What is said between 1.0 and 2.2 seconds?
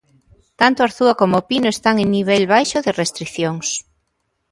como O Pino están en